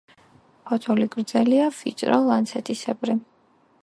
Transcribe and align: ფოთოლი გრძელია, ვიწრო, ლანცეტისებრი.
ფოთოლი 0.69 1.05
გრძელია, 1.15 1.67
ვიწრო, 1.81 2.17
ლანცეტისებრი. 2.31 3.17